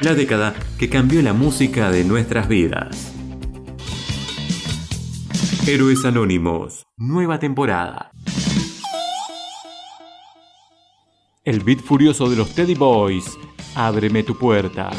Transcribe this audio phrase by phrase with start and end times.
[0.00, 3.12] La década que cambió la música de nuestras vidas.
[5.66, 8.12] Héroes Anónimos, nueva temporada.
[11.44, 13.36] El beat furioso de los Teddy Boys,
[13.74, 14.90] Ábreme tu puerta.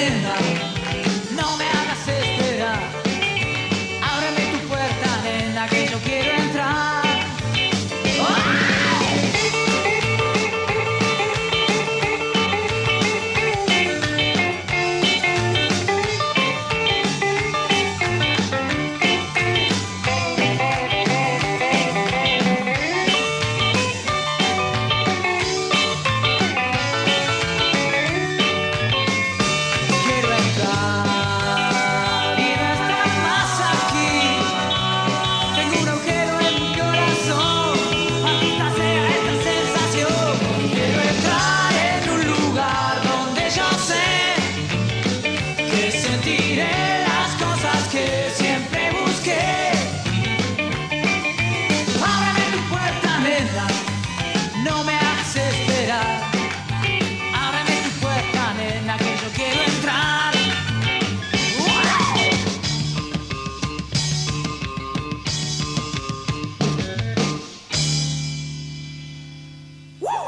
[0.00, 0.39] Puerta,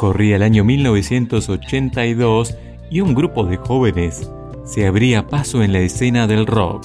[0.02, 2.56] Corría el año 1982
[2.90, 4.28] y un grupo de jóvenes
[4.64, 6.84] se abría paso en la escena del rock.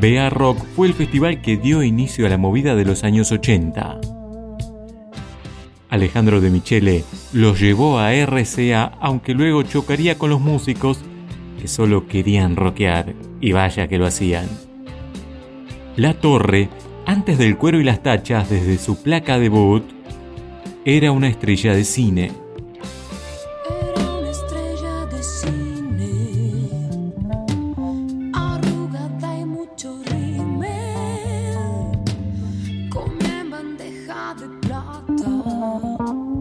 [0.00, 4.00] Bea Rock fue el festival que dio inicio a la movida de los años 80.
[5.90, 11.00] Alejandro de Michele los llevó a RCA, aunque luego chocaría con los músicos
[11.60, 14.46] que solo querían rockear, y vaya que lo hacían.
[15.96, 16.68] La Torre,
[17.06, 19.82] antes del cuero y las tachas desde su placa debut,
[20.84, 22.32] era una estrella de cine.
[23.70, 26.68] Era una estrella de cine,
[28.32, 31.56] arrugada y mucho rímel,
[32.90, 36.31] comía bandeja de plata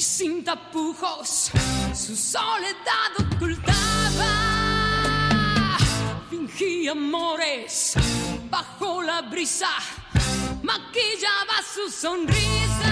[0.00, 1.50] y sin tapujos
[1.92, 4.32] su soledad ocultaba.
[6.30, 7.96] Fingía amores
[8.48, 9.68] bajo la brisa,
[10.62, 12.89] maquillaba su sonrisa.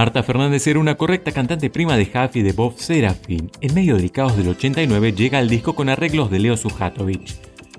[0.00, 3.50] Marta Fernández era una correcta cantante prima de Huff y de Bob Serafin.
[3.60, 7.36] En medio del caos del 89 llega al disco con arreglos de Leo Sujatovich.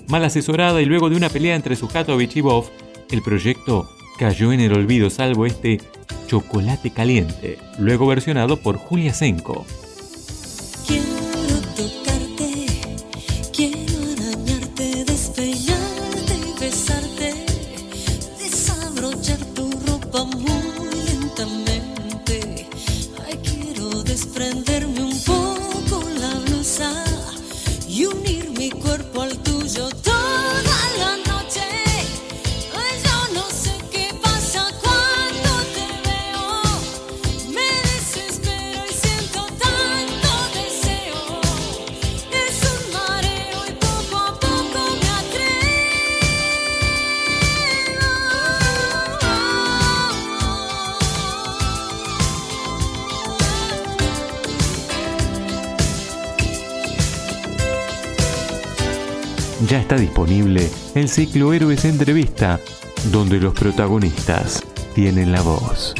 [0.08, 2.66] Mal asesorada y luego de una pelea entre Sujatovich y Bob,
[3.10, 3.90] el proyecto
[4.20, 5.82] cayó en el olvido salvo este
[6.28, 9.66] Chocolate Caliente, luego versionado por Julia Senko.
[59.68, 62.60] Ya está disponible el ciclo Héroes Entrevista,
[63.12, 64.64] donde los protagonistas
[64.96, 65.94] tienen la voz.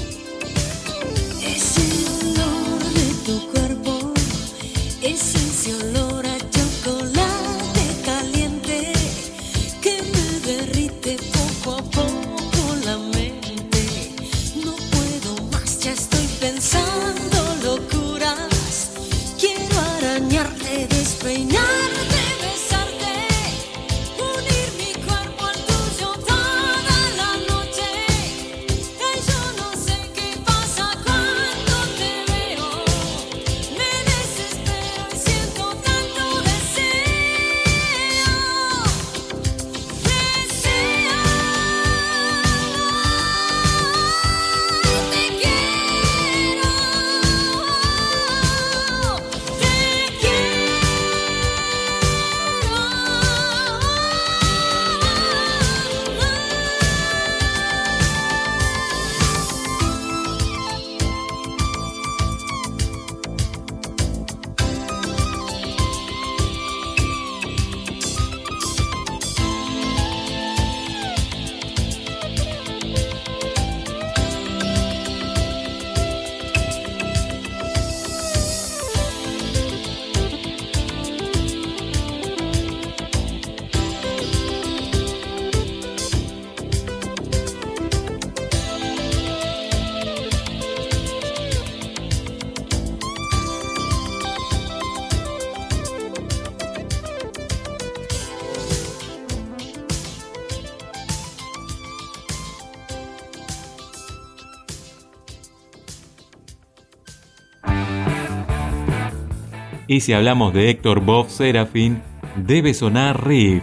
[109.92, 112.02] Y si hablamos de Héctor Bob Serafin,
[112.38, 113.62] debe sonar Riff,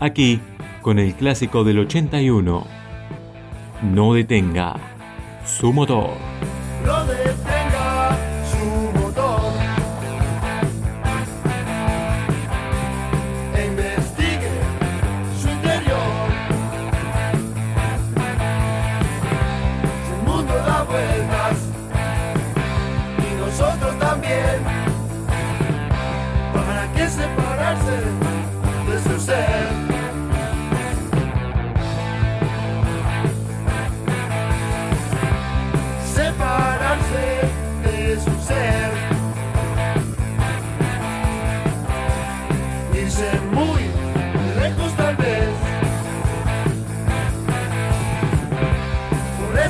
[0.00, 0.40] aquí
[0.80, 2.66] con el clásico del 81.
[3.82, 4.76] No detenga
[5.44, 6.14] su motor.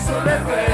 [0.06, 0.65] Por eso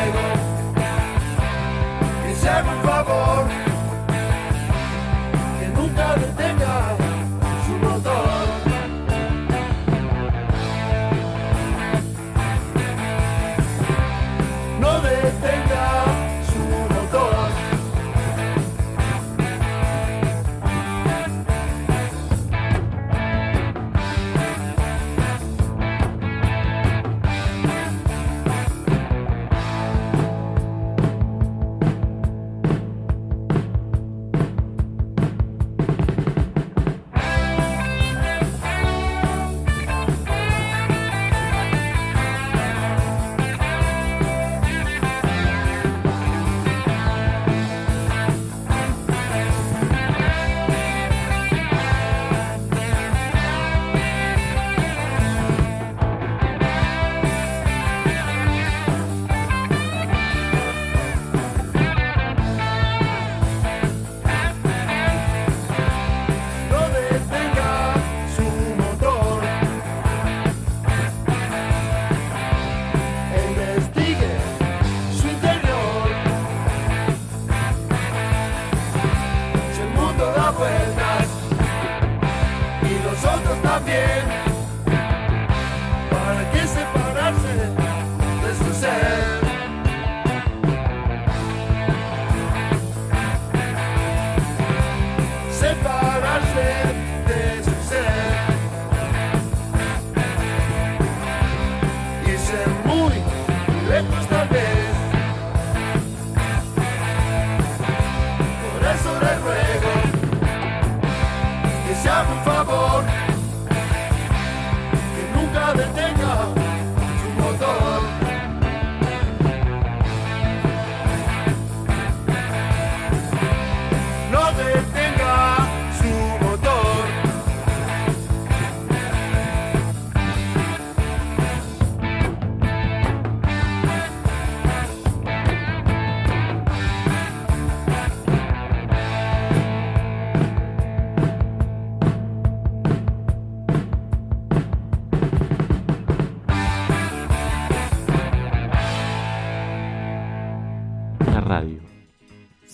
[112.64, 113.31] se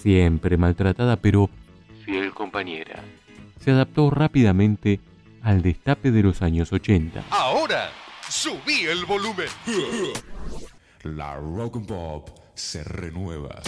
[0.09, 1.51] siempre maltratada pero
[2.03, 3.05] fiel compañera,
[3.61, 5.01] se adaptó rápidamente
[5.43, 7.25] al destape de los años 80.
[7.29, 7.91] Ahora,
[8.27, 9.49] subí el volumen.
[11.03, 13.61] La Rock and Pop se renueva.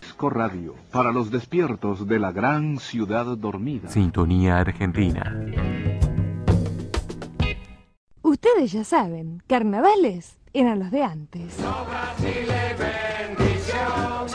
[0.00, 3.88] Disco Radio, para los despiertos de la gran ciudad dormida.
[3.88, 5.32] Sintonía Argentina.
[8.22, 11.58] Ustedes ya saben, carnavales eran los de antes.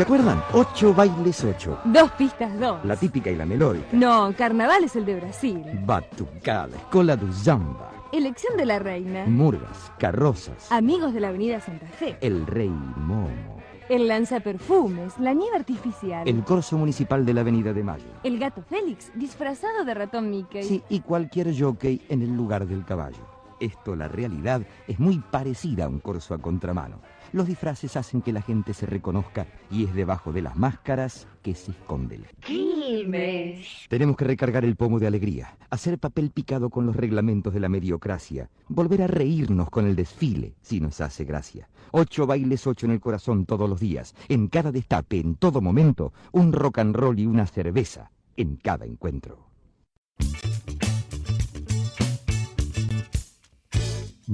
[0.01, 0.41] ¿Se acuerdan?
[0.53, 1.77] Ocho bailes ocho.
[1.86, 2.84] Dos pistas dos.
[2.86, 3.86] La típica y la melódica.
[3.91, 5.63] No, carnaval es el de Brasil.
[5.86, 9.25] Batucada, escola do samba, Elección de la reina.
[9.27, 12.17] murgas, carrozas, Amigos de la avenida Santa Fe.
[12.22, 16.27] el rey momo, El lanzaperfumes, la nieve artificial.
[16.27, 18.05] el corso municipal de la avenida de Mayo.
[18.24, 20.63] El gato Félix, disfrazado de ratón Mickey.
[20.63, 23.22] Sí, y cualquier jockey en el lugar del caballo.
[23.60, 27.00] Esto, la realidad, es muy parecida a un corso a contramano.
[27.33, 31.55] Los disfraces hacen que la gente se reconozca y es debajo de las máscaras que
[31.55, 33.88] se esconde el Quilmes.
[33.88, 37.69] Tenemos que recargar el pomo de alegría, hacer papel picado con los reglamentos de la
[37.69, 41.69] mediocracia, volver a reírnos con el desfile, si nos hace gracia.
[41.91, 46.11] Ocho bailes, ocho en el corazón todos los días, en cada destape, en todo momento,
[46.33, 49.51] un rock and roll y una cerveza, en cada encuentro.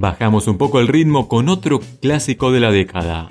[0.00, 3.28] Bajamos un poco el ritmo con otro clásico de la década.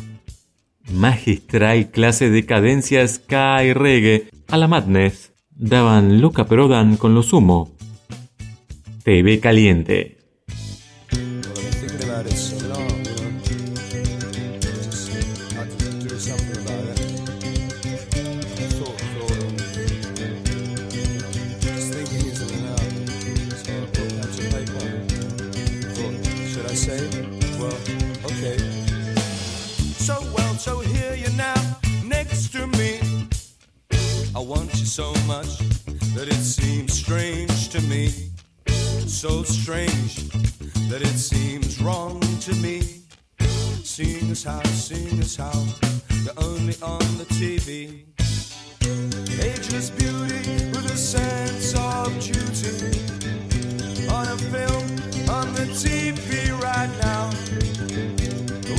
[0.91, 7.23] Magistral clase de cadencia ska y reggae a la Madness daban Luca Prodan con lo
[7.23, 7.71] sumo.
[9.05, 10.16] TV Caliente.
[43.97, 45.65] Seeing as how, seeing as how,
[46.21, 48.03] you're only on the TV.
[49.41, 52.93] Ageless beauty with a sense of duty.
[54.07, 54.85] On a film,
[55.27, 57.31] on the TV right now.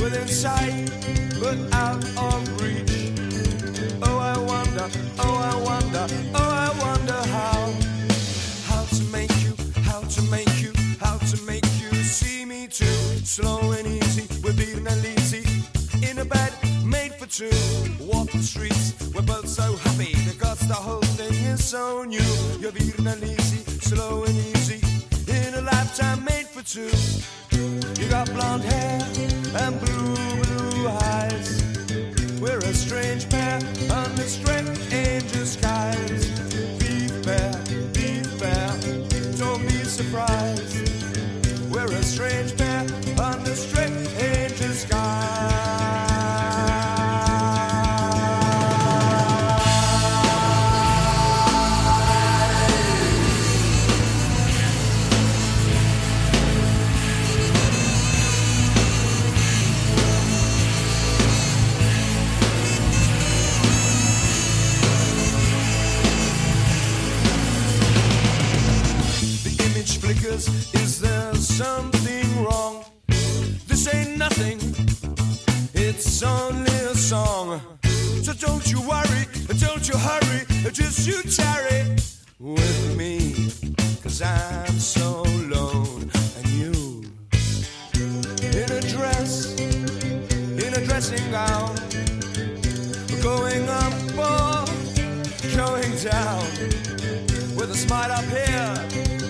[0.01, 0.89] Within sight,
[1.41, 3.11] but out of reach.
[4.01, 4.87] Oh, I wonder,
[5.19, 7.73] oh, I wonder, oh, I wonder how.
[8.71, 10.71] How to make you, how to make you,
[11.01, 12.85] how to make you see me too.
[13.25, 13.71] Slow
[17.29, 17.49] two.
[17.99, 22.19] Walk the streets, we're both so happy because the whole thing is so new.
[22.59, 24.81] You're beating and easy, slow and easy.
[25.27, 26.89] In a lifetime made for two.
[28.01, 29.01] You got blonde hair
[29.61, 31.63] and blue, blue eyes.
[32.41, 33.59] We're a strange pair
[33.91, 34.77] under strange
[35.45, 36.31] skies.
[36.79, 37.51] Be fair,
[37.93, 38.67] be fair,
[39.37, 40.89] don't be surprised.
[41.71, 42.68] We're a strange pair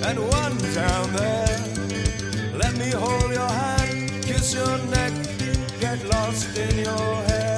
[0.08, 1.60] and one down there.
[2.56, 5.14] Let me hold your hand, kiss your neck,
[5.80, 7.49] get lost in your hair.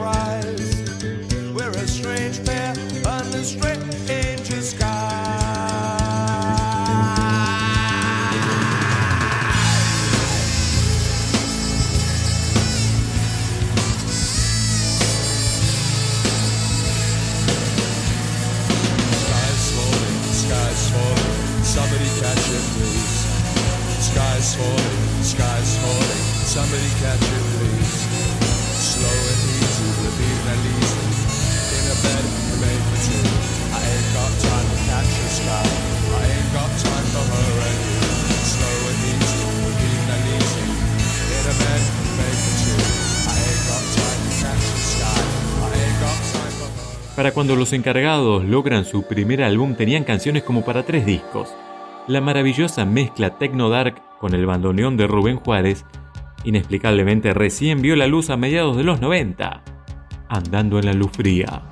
[0.00, 0.39] surprise.
[47.20, 51.54] Para cuando los encargados logran su primer álbum tenían canciones como para tres discos.
[52.06, 55.84] La maravillosa mezcla Techno Dark con el bandoneón de Rubén Juárez
[56.44, 59.62] inexplicablemente recién vio la luz a mediados de los 90,
[60.30, 61.69] andando en la luz fría.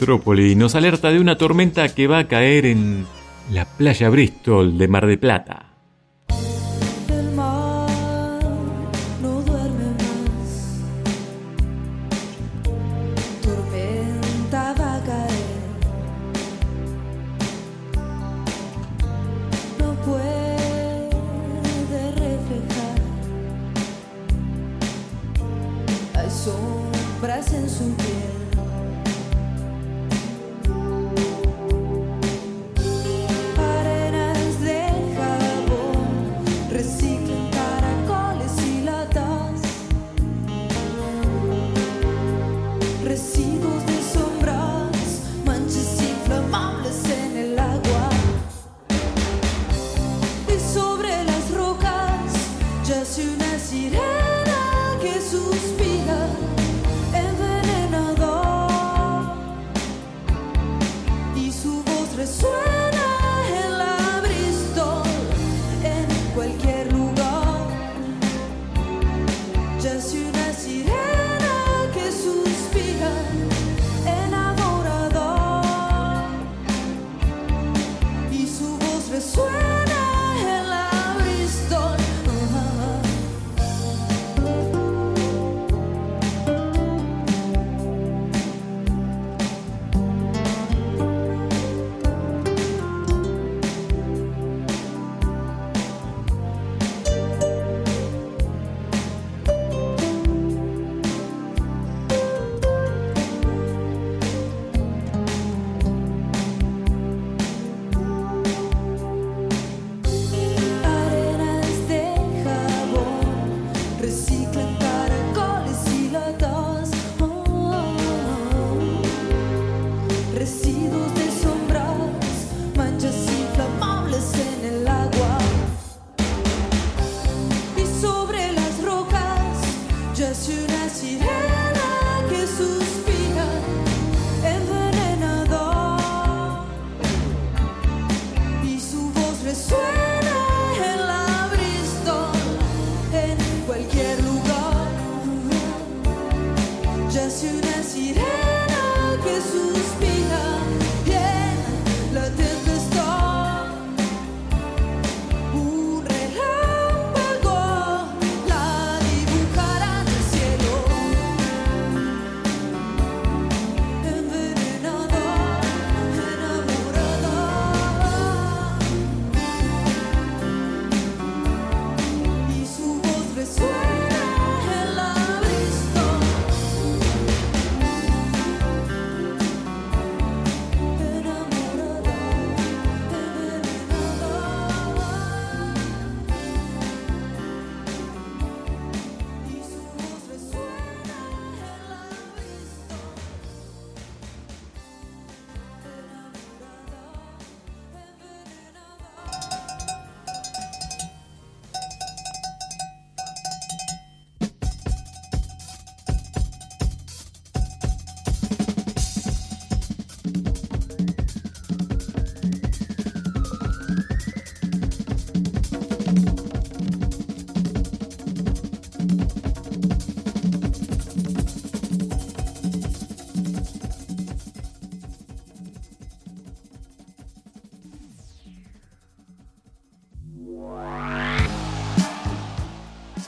[0.00, 3.04] Metrópoli nos alerta de una tormenta que va a caer en
[3.52, 5.69] la playa Bristol de Mar de Plata.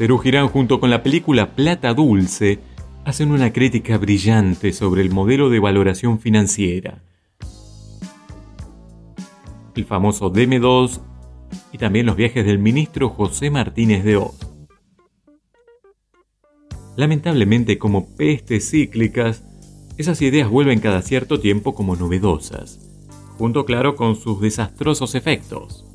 [0.03, 2.59] Cerú Girán junto con la película Plata Dulce
[3.05, 7.05] hacen una crítica brillante sobre el modelo de valoración financiera.
[9.77, 11.01] El famoso DM2
[11.71, 14.35] y también los viajes del ministro José Martínez de Oz.
[16.97, 19.45] Lamentablemente, como pestes cíclicas,
[19.99, 22.81] esas ideas vuelven cada cierto tiempo como novedosas,
[23.39, 25.87] junto claro con sus desastrosos efectos.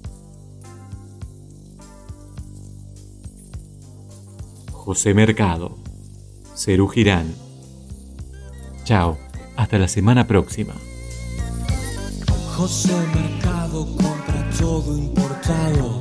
[4.88, 5.78] José Mercado,
[6.56, 7.36] Cerú Girán.
[8.86, 9.17] Chao,
[9.58, 10.76] hasta la semana próxima.
[12.56, 16.00] José Mercado compra todo importado.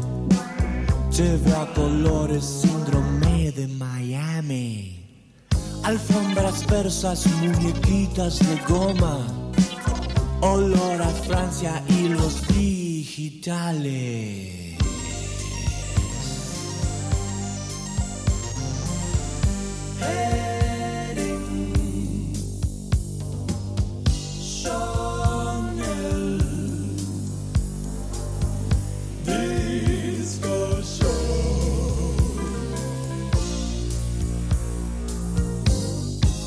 [1.10, 5.04] Lleve a colores síndrome de Miami.
[5.82, 9.26] Alfombras persas, muñequitas de goma.
[10.42, 13.96] Olor a Francia y los digitales.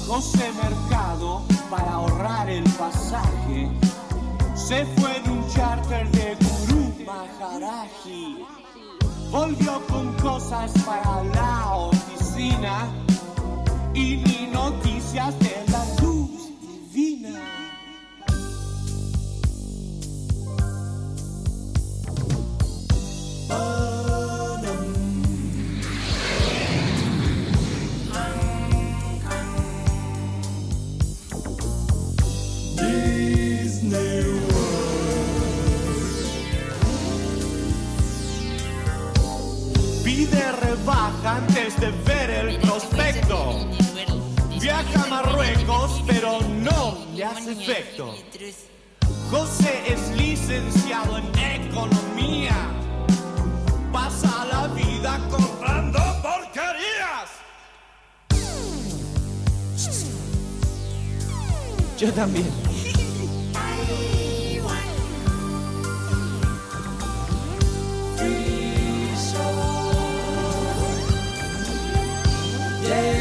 [0.10, 3.72] José Mercado, para ahorrar el pasaje,
[4.54, 8.44] se fue en un charter de Gurú Maharaji.
[9.32, 10.74] Volvió con cosas
[41.80, 43.56] de ver el prospecto.
[44.60, 48.16] Viaja a Marruecos, pero no le hace efecto.
[49.32, 51.28] José es licenciado en
[51.68, 52.56] economía.
[53.94, 57.30] Pasa la vida comprando porquerías.
[61.98, 62.69] Yo también.
[72.90, 73.19] day.